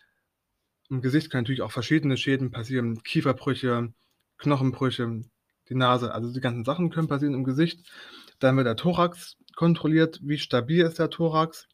[0.94, 3.92] Im Gesicht können natürlich auch verschiedene Schäden passieren, Kieferbrüche,
[4.38, 5.22] Knochenbrüche,
[5.68, 7.90] die Nase, also die ganzen Sachen können passieren im Gesicht.
[8.38, 11.68] Dann wird der Thorax kontrolliert, wie stabil ist der Thorax.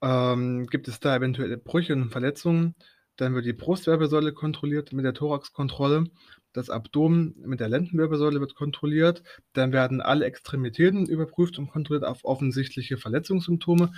[0.00, 2.74] Ähm, gibt es da eventuelle Brüche und Verletzungen?
[3.16, 6.04] Dann wird die Brustwirbelsäule kontrolliert mit der Thoraxkontrolle.
[6.52, 9.22] Das Abdomen mit der Lendenwirbelsäule wird kontrolliert.
[9.54, 13.92] Dann werden alle Extremitäten überprüft und kontrolliert auf offensichtliche Verletzungssymptome.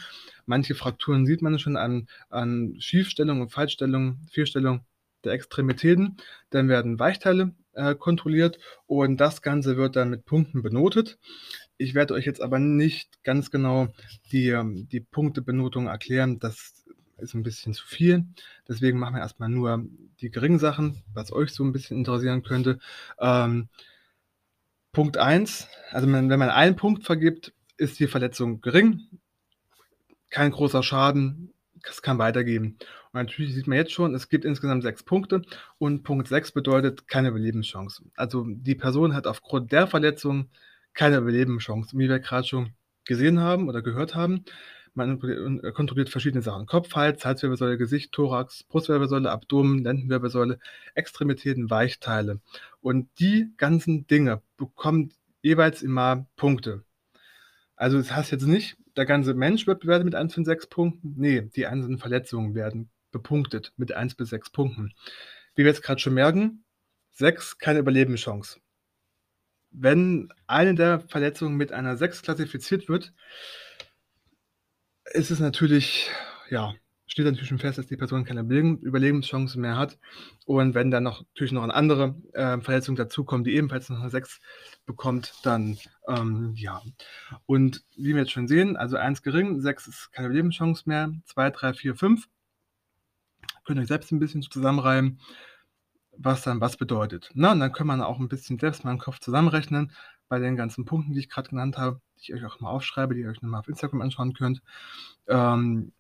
[0.46, 4.84] Manche Frakturen sieht man schon an, an Schiefstellung und Falschstellung, Fehlstellung
[5.24, 6.16] der Extremitäten.
[6.50, 11.18] Dann werden Weichteile äh, kontrolliert und das Ganze wird dann mit Punkten benotet.
[11.76, 13.88] Ich werde euch jetzt aber nicht ganz genau
[14.30, 16.38] die, ähm, die Punktebenotung erklären.
[16.38, 16.83] Das
[17.18, 18.24] ist ein bisschen zu viel.
[18.68, 19.84] Deswegen machen wir erstmal nur
[20.20, 22.78] die geringen Sachen, was euch so ein bisschen interessieren könnte.
[23.18, 23.68] Ähm,
[24.92, 29.00] Punkt 1, also wenn man einen Punkt vergibt, ist die Verletzung gering.
[30.30, 32.78] Kein großer Schaden, es kann weitergehen.
[33.12, 35.42] Und natürlich sieht man jetzt schon, es gibt insgesamt sechs Punkte
[35.78, 38.04] und Punkt 6 bedeutet keine Überlebenschance.
[38.16, 40.48] Also die Person hat aufgrund der Verletzung
[40.94, 41.96] keine Überlebenschance.
[41.96, 42.72] Wie wir gerade schon
[43.04, 44.44] gesehen haben oder gehört haben,
[44.94, 45.20] man
[45.74, 46.66] kontrolliert verschiedene Sachen.
[46.66, 50.58] Kopf, Hals, Halswirbelsäule, Gesicht, Thorax, Brustwirbelsäule, Abdomen, Lendenwirbelsäule,
[50.94, 52.40] Extremitäten, Weichteile.
[52.80, 56.84] Und die ganzen Dinge bekommen jeweils immer Punkte.
[57.76, 61.14] Also das heißt jetzt nicht, der ganze Mensch wird bewertet mit 1 von 6 Punkten.
[61.16, 64.94] Nee, die einzelnen Verletzungen werden bepunktet mit 1 bis 6 Punkten.
[65.54, 66.64] Wie wir jetzt gerade schon merken,
[67.12, 68.60] 6 keine Überlebenschance.
[69.70, 73.12] Wenn eine der Verletzungen mit einer 6 klassifiziert wird,
[75.12, 76.10] ist es natürlich,
[76.50, 76.74] ja,
[77.06, 79.98] steht natürlich schon fest, dass die Person keine Überlebenschance mehr hat.
[80.46, 84.10] Und wenn dann noch natürlich noch eine andere äh, Verletzung dazukommt, die ebenfalls noch eine
[84.10, 84.40] 6
[84.86, 86.82] bekommt, dann ähm, ja.
[87.46, 91.50] Und wie wir jetzt schon sehen, also 1 gering, 6 ist keine Überlebenschance mehr, 2,
[91.50, 92.28] 3, 4, 5.
[93.64, 95.20] Könnt ihr euch selbst ein bisschen zusammenreimen,
[96.16, 97.30] was dann was bedeutet.
[97.34, 99.92] Na, und dann kann man auch ein bisschen selbst mal im Kopf zusammenrechnen
[100.28, 103.14] bei den ganzen Punkten, die ich gerade genannt habe, die ich euch auch mal aufschreibe,
[103.14, 104.62] die ihr euch nochmal auf Instagram anschauen könnt.
[105.28, 105.92] Ähm,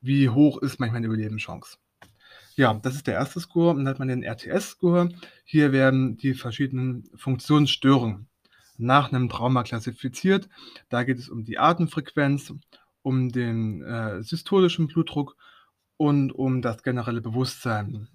[0.00, 1.78] wie hoch ist manchmal eine Überlebenschance.
[2.56, 3.74] Ja, das ist der erste Score.
[3.74, 5.08] Dann hat man den RTS-Score.
[5.44, 8.28] Hier werden die verschiedenen Funktionsstörungen
[8.76, 10.48] nach einem Trauma klassifiziert.
[10.88, 12.52] Da geht es um die Atemfrequenz,
[13.02, 15.36] um den äh, systolischen Blutdruck
[15.96, 18.08] und um das generelle Bewusstsein.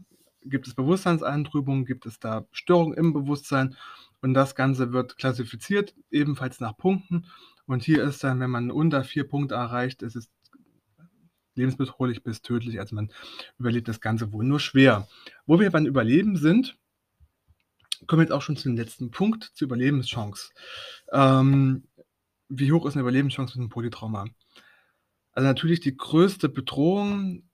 [0.44, 1.86] Gibt es Bewusstseinseintrübungen?
[1.86, 3.76] Gibt es da Störungen im Bewusstsein?
[4.22, 7.26] Und das Ganze wird klassifiziert, ebenfalls nach Punkten.
[7.66, 10.32] Und hier ist dann, wenn man unter vier Punkte erreicht, ist es
[11.56, 12.80] lebensbedrohlich bis tödlich.
[12.80, 13.12] Also man
[13.60, 15.08] überlebt das Ganze wohl nur schwer.
[15.46, 16.78] Wo wir beim Überleben sind,
[18.06, 20.52] kommen wir jetzt auch schon zu dem letzten Punkt, zur Überlebenschance.
[21.12, 21.88] Ähm,
[22.48, 24.26] wie hoch ist eine Überlebenschance mit einem Polytrauma?
[25.34, 27.50] Also natürlich die größte Bedrohung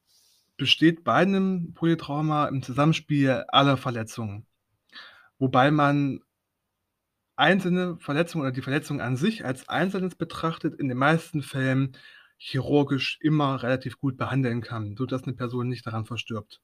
[0.58, 4.45] besteht bei 'nem Polytrauma im Zusammenspiel aller Verletzungen,
[5.39, 6.21] wobei man
[7.43, 11.97] einzelne Verletzungen oder die Verletzung an sich als Einzelnes betrachtet, in den meisten Fällen
[12.39, 16.62] chirurgisch immer relativ gut behandeln kann, sodass 'ne Person nicht daran verstirbt.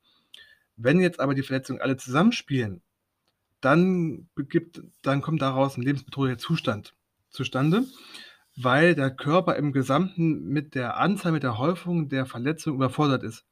[0.78, 2.82] Wenn jetzt aber die Verletzungen alle zusammenspielen,
[3.62, 6.96] dann begibt dann kommt daraus 'n lebensbedrohlicher Zustand
[7.32, 7.86] zustande,
[8.58, 13.46] weil der Körper im Gesamten mit der Anzahl, mit der Häufung der Verletzung überfordert ist.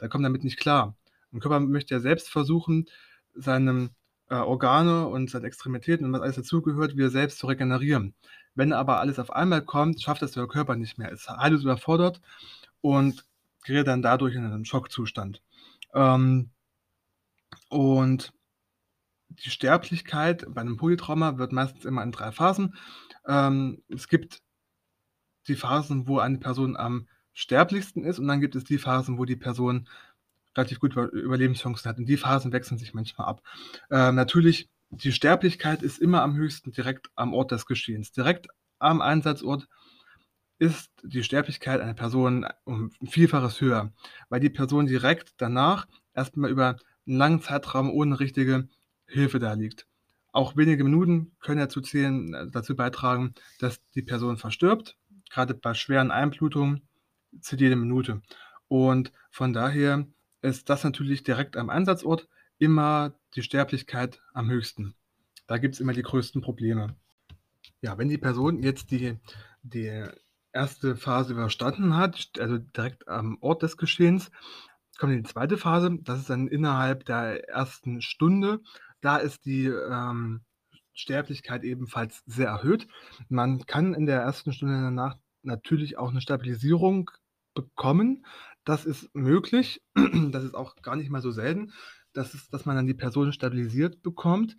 [0.00, 0.96] Der kommt damit nicht klar.
[1.32, 2.86] 'N Körper möchte ja selbst versuchen,
[3.34, 3.90] seinem
[4.30, 8.14] äh, Organe und seine Extremitäten und was alles dazugehört, wieder selbst zu regenerieren.
[8.54, 12.20] Wenn aber alles auf einmal kommt, schafft das der Körper nicht mehr, ist heillos überfordert
[12.80, 13.24] und
[13.64, 15.42] gerät dann dadurch in einen Schockzustand.
[15.94, 16.50] Ähm
[17.70, 18.32] und
[19.30, 22.74] die Sterblichkeit bei 'nem Polytrauma wird meistens immer in 3 Phasen
[23.26, 24.42] ähm, es gibt
[25.48, 29.24] die Phasen, wo eine Person am sterblichsten ist und dann gibt es die Phasen, wo
[29.24, 29.88] die Person
[30.58, 33.42] relativ gut Über Überlebenschancen hat und die Phasen wechseln sich manchmal ab.
[33.90, 38.12] Äh, natürlich, die Sterblichkeit ist immer am höchsten direkt am Ort des Geschehens.
[38.12, 39.68] Direkt am Einsatzort
[40.58, 43.92] ist die Sterblichkeit einer Person um 'n Vielfaches höher,
[44.28, 48.68] weil die Person direkt danach erst mal über 'n langen Zeitraum ohne richtige
[49.06, 49.86] Hilfe da liegt.
[50.32, 54.96] Auch wenige Minuten können dazu zählen äh, dazu beitragen, dass die Person verstirbt.
[55.30, 56.82] Grade bei schweren Einblutungen
[57.40, 58.22] zählt jede Minute.
[58.68, 60.06] Und von daher
[60.42, 64.94] ist das natürlich direkt am Einsatzort immer die Sterblichkeit am höchsten.
[65.46, 66.96] Da gibt's immer die größten Probleme.
[67.82, 69.18] Ja, wenn die Person jetzt die
[69.62, 70.04] die
[70.52, 70.96] 1.
[70.96, 74.30] Phase überstanden hat, also direkt am Ort des Geschehens,
[74.98, 75.58] kommt die 2.
[75.58, 75.98] Phase.
[76.02, 78.02] Das ist dann innerhalb der 1.
[78.02, 78.60] Stunde.
[79.02, 80.42] Da ist die, ähm,
[80.94, 82.88] Sterblichkeit ebenfalls sehr erhöht.
[83.30, 84.52] Man kann in der 1.
[84.52, 87.10] Stunde danach natürlich auch 'ne Stabilisierung
[87.54, 88.26] bekommen.
[88.68, 89.80] Das ist möglich.
[90.30, 91.72] Das ist auch gar nicht mal so selten,
[92.12, 94.56] dass es dass man dann die Person stabilisiert bekommt,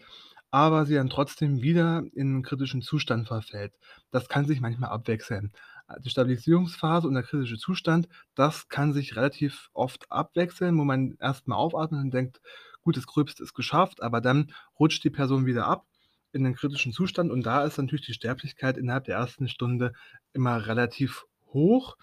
[0.50, 3.78] aber sie dann trotzdem wieder in 'n kritischen Zustand verfällt.
[4.10, 5.52] Das kann sich manchmal abwechseln.
[5.88, 11.16] Äh, die Stabilisierungsphase und der kritische Zustand, das kann sich relativ oft abwechseln, wo man
[11.20, 12.42] erst mal aufatmet und denkt:
[12.82, 15.86] „Gut, das Gröbste ist geschafft“, aber dann rutscht die Person wieder ab
[16.32, 19.48] in den kritischen Zustand und da ist natürlich die Sterblichkeit innerhalb der 1.
[19.48, 19.94] Stunde
[20.34, 21.96] immer relativ hoch,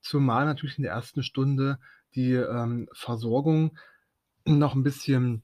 [0.00, 1.22] zumal natürlich in der 1.
[1.22, 1.78] Stunde
[2.14, 3.76] die, ähm, Versorgung
[4.46, 5.42] noch 'n bisschen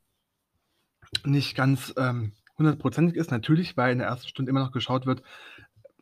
[1.27, 3.31] nicht ganz, ähm, hundertprozentig ist.
[3.31, 4.29] Natürlich, weil in der 1.
[4.29, 5.23] Stunde immer noch geschaut wird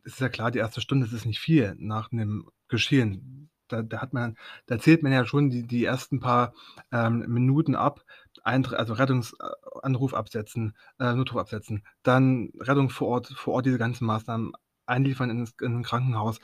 [0.04, 0.80] ist ja klar, die 1.
[0.80, 3.50] Stunde, das ist nicht viel nach 'nem Geschehen.
[3.68, 4.36] Da da hat man
[4.66, 6.54] da zählt man ja schon die die ersten paar,
[6.92, 8.04] ähm, Minuten ab,
[8.44, 13.78] Eintr also Rettungs äh, absetzen, äh, Notruf absetzen, dann Rettung vor Ort vor Ort diese
[13.78, 14.52] ganzen Maßnahmen
[14.86, 16.38] einliefern in 'n Krankenhaus.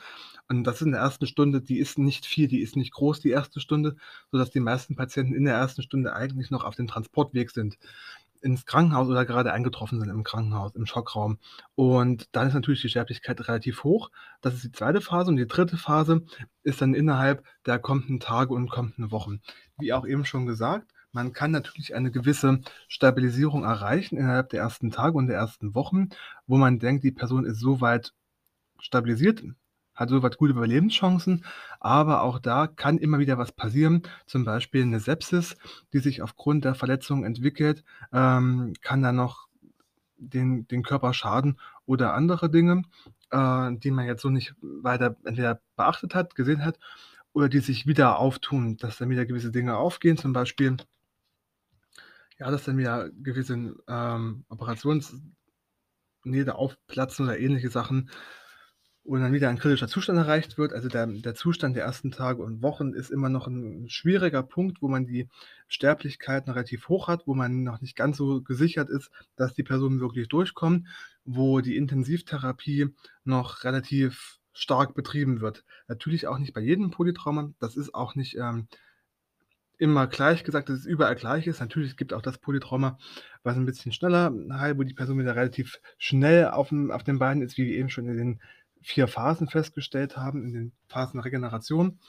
[0.47, 1.27] Und das in der 1.
[1.27, 3.59] Stunde, die ist nicht viel, die ist nicht groß, die 1.
[3.59, 3.95] Stunde,
[4.31, 5.83] sodass die meisten Patienten in der 1.
[5.83, 7.77] Stunde eigentlich noch auf dem Transportweg sind
[8.41, 11.39] ins Krankenhaus oder gerade eingetroffen sind im Krankenhaus, im Schockraum.
[11.75, 14.11] Und dann ist natürlich die Sterblichkeit relativ hoch.
[14.41, 15.01] Das ist die 2.
[15.01, 15.77] Phase und die 3.
[15.77, 16.23] Phase
[16.63, 19.41] ist dann innerhalb der kommenden Tage und kommenden Wochen.
[19.77, 24.91] Wie auch eben schon gesagt, man kann natürlich eine gewisse Stabilisierung erreichen innerhalb der 1.
[24.91, 25.73] Tage und der 1.
[25.73, 26.09] Wochen,
[26.47, 28.13] wo man denkt, die Person ist so weit
[28.79, 29.43] stabilisiert,
[29.95, 31.45] hat so weit gute Überlebenschancen,
[31.79, 35.57] aber auch da kann immer wieder was passieren, zum Beispiel 'ne Sepsis,
[35.93, 39.47] die sich aufgrund der Verletzung entwickelt, ähm, kann dann noch
[40.17, 42.83] den den Körper schaden oder andere Dinge,
[43.31, 46.79] äh, die man jetzt so nicht weiter entweder beachtet hat, gesehen hat
[47.33, 50.77] oder die sich wieder auftun, dass dann wieder gewisse Dinge aufgehen, zum Beispiel
[52.39, 55.33] ja, dass dann wieder gewisse, ähm, Operationsnähte
[56.55, 58.09] aufplatzen oder ähnliche Sachen
[59.09, 60.73] und dann wieder ein kritischer Zustand erreicht wird.
[60.73, 62.11] Also, der der Zustand der 1.
[62.11, 65.27] Tage und Wochen ist immer noch 'n schwieriger Punkt, wo man die
[65.67, 69.63] Sterblichkeit noch relativ hoch hat, wo man noch nicht ganz so gesichert ist, dass die
[69.63, 70.87] Personen wirklich durchkommen,
[71.25, 72.89] wo die Intensivtherapie
[73.23, 75.63] noch relativ stark betrieben wird.
[75.87, 77.51] Natürlich auch nicht bei jedem Polytrauma.
[77.59, 78.67] Das ist auch nicht, ähm,
[79.79, 81.59] immer gleich gesagt, dass es überall gleich ist.
[81.61, 82.97] Natürlich, gibt auch das Polytrauma,
[83.43, 87.43] was 'n bisschen schneller heilt, wo die Person wieder relativ schnell aufm auf den Beinen
[87.43, 88.41] ist, wie eben schon in den
[88.81, 91.99] 4 Phasen festgestellt haben, in den Phasen Regeneration.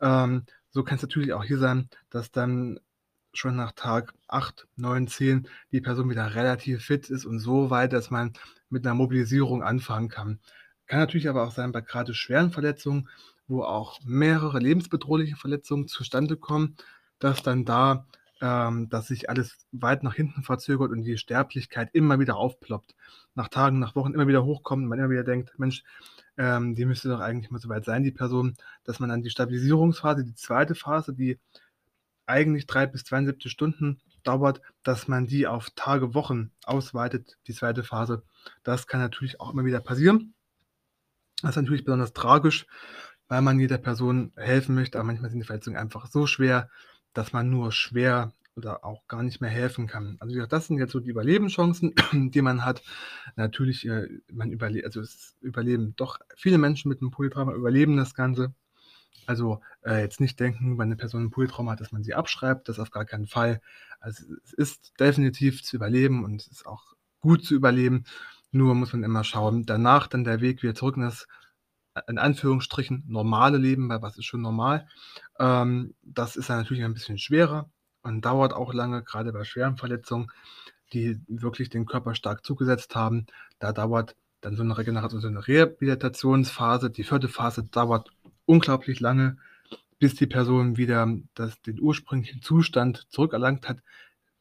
[0.00, 2.80] Ähm, so kann's natürlich auch hier sein, dass dann
[3.32, 7.92] schon nach Tag 8, 9, 10 die Person wieder relativ fit ist und so weit,
[7.92, 8.32] dass man
[8.70, 10.40] mit 'ner Mobilisierung anfangen kann.
[10.86, 13.08] Kann natürlich aber auch sein, bei grade schweren Verletzungen,
[13.46, 16.76] wo auch mehrere lebensbedrohliche Verletzungen zustande kommen,
[17.18, 18.06] dass dann da
[18.40, 22.94] ähm, dass sich alles weit nach hinten verzögert und die Sterblichkeit immer wieder aufploppt.
[23.34, 25.82] Nach Tagen, nach Wochen immer wieder hochkommt und man immer wieder denkt: „Mensch,
[26.36, 29.30] ähm, die müsste doch eigentlich mal so weit sein, die Person“, dass man dann die
[29.30, 30.74] Stabilisierungsphase, die 2.
[30.74, 31.38] Phase, die
[32.26, 37.82] eigentlich 3 bis 72 Stunden dauert, dass man die auf Tage, Wochen ausweitet, die zweite
[37.82, 38.22] Phase.
[38.62, 40.34] Das kann natürlich auch immer wieder passieren.
[41.42, 42.66] Das ist natürlich besonders tragisch,
[43.28, 46.68] weil man jeder Person helfen möchte, aber manchmal sind die Verletzungen einfach so schwer,
[47.18, 50.16] dass man nur schwer oder auch gar nicht mehr helfen kann.
[50.20, 52.82] Also wie das sind jetzt so die Überlebenschancen, die man hat.
[53.34, 58.14] Natürlich, äh, man überle also es überleben doch viele Menschen mit einem Polytrauma überleben das
[58.14, 58.54] Ganze.
[59.26, 62.68] Also, äh, jetzt nicht denken, wenn eine Person ein Polytrauma hat, dass man sie abschreibt,
[62.68, 63.60] das auf gar keinen Fall.
[64.00, 68.04] Also, es ist definitiv zu überleben und es ist auch gut zu überleben.
[68.52, 71.26] Nur muss man immer schauen, danach dann der Weg wieder zurück in das
[72.08, 74.86] in Anführungsstrichen normale Leben, weil was ist schon normal?
[75.38, 77.70] Ähm, das ist dann natürlich ein bisschen schwerer
[78.02, 80.30] und dauert auch lange, gerade bei schweren Verletzungen,
[80.92, 83.26] die wirklich den Körper stark zugesetzt haben.
[83.58, 86.90] Da dauert dann so 'ne Regeneration so 'ne Rehabilitationsphase.
[86.90, 88.10] Die vierte Phase dauert
[88.46, 89.38] unglaublich lange,
[90.00, 93.80] bis die Person wieder das den ursprünglichen Zustand zurückerlangt hat,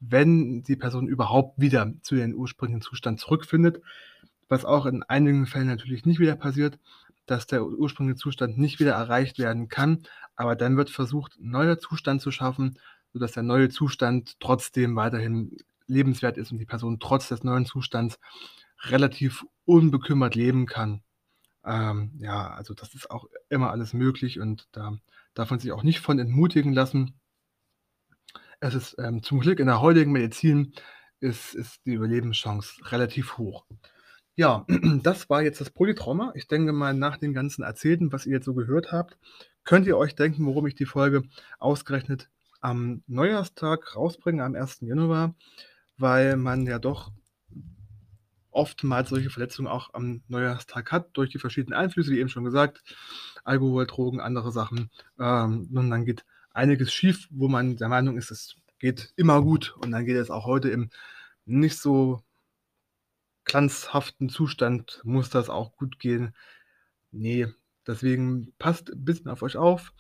[0.01, 3.81] wenn die Person überhaupt wieder zu den ursprünglichen Zustand zurückfindet,
[4.49, 6.79] was auch in einigen Fällen natürlich nicht wieder passiert,
[7.27, 10.03] dass der ursprüngliche Zustand nicht wieder erreicht werden kann,
[10.35, 12.79] aber dann wird versucht, 'n neuer Zustand zu schaffen,
[13.13, 18.19] sodass der neue Zustand trotzdem weiterhin lebenswert ist und die Person trotz des neuen Zustands
[18.83, 21.03] relativ unbekümmert leben kann.
[21.65, 24.97] Ähm, ja, also das ist auch immer alles möglich und da
[25.35, 27.19] darf man sich auch nicht von entmutigen lassen.
[28.61, 30.73] Es ist, ähm, zum Glück in der heutigen Medizin
[31.19, 33.65] ist ist die Überlebenschance relativ hoch.
[34.37, 34.65] Ja,
[35.03, 36.31] das war jetzt das Polytrauma.
[36.35, 39.17] Ich denke mal, nach dem ganzen Erzählten, was ihr jetzt so gehört habt,
[39.63, 41.23] könnt ihr euch denken, warum ich die Folge
[41.57, 42.29] ausgerechnet
[42.61, 44.81] am Neujahrstag rausbringe, am 1.
[44.81, 45.33] Januar,
[45.97, 47.11] weil man ja doch
[48.51, 52.83] oftmals solche Verletzungen auch am Neujahrstag hat, durch die verschiedenen Einflüsse, wie eben schon gesagt,
[53.43, 54.91] Alkohol, Drogen, andere Sachen.
[55.19, 59.75] Ähm, und dann geht einiges schief, wo man der Meinung ist, es geht immer gut
[59.79, 60.91] und dann geht es auch heute im
[61.45, 62.21] nicht so
[63.47, 66.35] glanzhaften Zustand muss das auch gut gehen.
[67.11, 67.53] Ne,
[67.87, 69.93] deswegen passt 'n bisschen auf euch auf.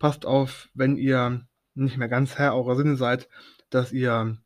[0.00, 3.28] Passt auf, wenn ihr nicht mehr ganz Herr eurer Sinne seid,
[3.70, 4.38] dass ihr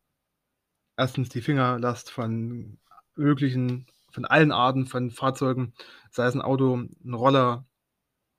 [0.98, 2.78] erstens die Finger lasst von
[3.16, 5.74] möglichen von allen Arten von Fahrzeugen,
[6.10, 7.66] sei es 'n Auto, 'n Roller,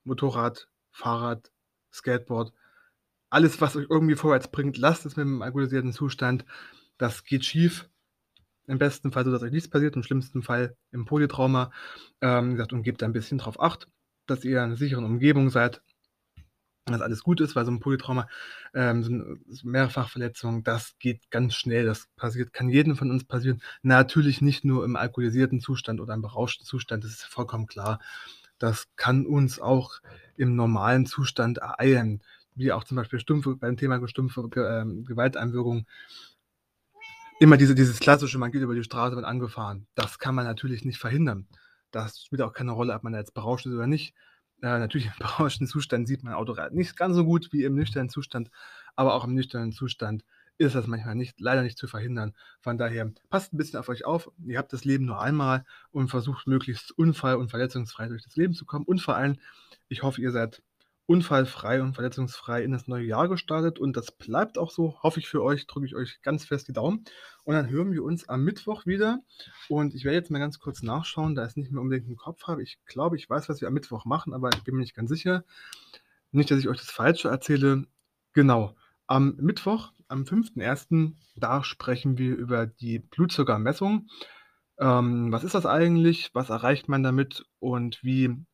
[0.06, 1.52] Motorrad, Fahrrad,
[1.94, 2.54] Skateboard.
[3.32, 6.46] Alles, was euch irgendwie vorwärts bringt, lasst es mit 'nem alkoholisierten Zustand.
[7.00, 7.90] Das geht schief.
[8.70, 11.72] Im besten Fall so, dass euch nichts passiert, im schlimmsten Fall im Polytrauma.
[12.22, 13.88] Ähm, wie gesagt, und gebt da 'n bisschen drauf Acht,
[14.28, 15.82] dass ihr in 'ner sicheren Umgebung seid,
[16.86, 18.28] dass alles gut ist, weil so 'n Polytrauma,
[18.74, 21.86] ähm, so 'ne Mehrfachverletzung, das geht ganz schnell.
[21.86, 23.62] Das passiert kann jedem von uns passieren.
[23.84, 28.00] Natürlich nicht nur im alkoholisierten Zustand oder im berauschten Zustand, das ist vollkommen klar.
[28.60, 30.00] Das kann uns auch
[30.38, 32.24] im normalen Zustand ereilen,
[32.56, 35.86] wie auch zum Beispiel stumpfe beim Thema stumpfe ähm, Gewalteinwirkung.
[37.40, 39.88] Immer diese dieses Klassische, man geht über die Straße, wird angefahren.
[39.94, 41.48] Das kann man natürlich nicht verhindern.
[41.92, 44.16] Das spielt auch keine Rolle, ob man da jetzt berauscht ist oder nicht.
[44.64, 48.10] Äh, natürlich im berauschten Zustand sieht man Autorad nicht ganz so gut wie im nüchternen
[48.10, 48.50] Zustand,
[48.96, 50.24] aber auch im nüchternen Zustand
[50.58, 52.34] ist das manchmal nicht leider nicht zu verhindern.
[52.62, 54.32] Von daher passt 'n bisschen auf euch auf.
[54.48, 58.56] Ihr habt das Leben nur einmal und versucht möglichst unfall und verletzungsfrei durch das Leben
[58.56, 58.86] zu kommen.
[58.86, 59.38] Und vor allem,
[59.90, 60.64] ich hoffe, ihr seid
[61.08, 65.30] unfallfrei und verletzungsfrei in das neue Jahr gestartet und das bleibt auch so, hoffe ich
[65.30, 67.06] für euch, drücke ich euch ganz fest die Daumen.
[67.46, 69.20] Und dann hören wir uns am Mittwoch wieder
[69.70, 72.44] und ich werde jetzt mal ganz kurz nachschauen, da ich's nicht mehr unbedingt im Kopf
[72.44, 72.62] habe.
[72.62, 75.10] Ich glaube, ich weiß, was wir am Mittwoch machen, aber ich bin mir nicht ganz
[75.10, 75.46] sicher.
[76.32, 77.88] Nicht, dass ich euch das Falsche erzähle.
[78.34, 78.76] Genau,
[79.08, 84.10] am Mittwoch, am 5.1., da sprechen wir über die Blutzuckermessung.
[84.78, 86.32] Ähm, was ist das eigentlich?
[86.34, 88.46] Was erreicht man damit und wie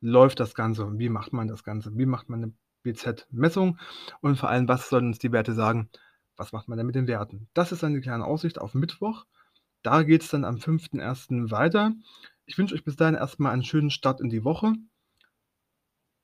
[0.00, 0.98] läuft das Ganze?
[0.98, 1.96] Wie macht man das Ganze?
[1.96, 2.52] Wie macht man 'ne
[2.84, 3.78] BZ-Messung?
[4.20, 5.90] Und vor allem, was sollen uns die Werte sagen?
[6.36, 7.48] Was macht man denn mit den Werten?
[7.54, 9.26] Das ist dann die kleine Aussicht auf Mittwoch.
[9.82, 11.50] Da geht's dann am 5.1.
[11.52, 11.92] weiter.
[12.46, 14.74] Ich wünsche euch bis dahin erst mal einen schönen Start in die Woche.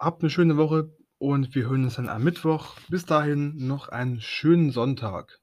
[0.00, 2.76] Habt 'ne schöne Woche und wir hören uns dann am Mittwoch.
[2.88, 5.38] Bis dahin noch einen schönen Sonntag.